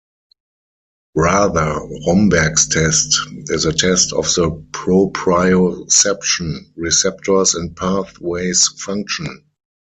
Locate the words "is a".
3.51-3.71